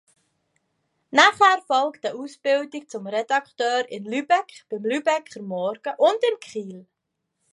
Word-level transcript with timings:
Danach 1.11 1.61
folgte 1.67 2.09
eine 2.09 2.17
Ausbildung 2.17 2.89
zum 2.89 3.05
Redakteur 3.05 3.87
in 3.87 4.03
Lübeck 4.05 4.65
beim 4.67 4.83
Lübecker 4.83 5.43
Morgen 5.43 5.93
und 5.95 6.17
in 6.33 6.39
Kiel. 6.39 6.87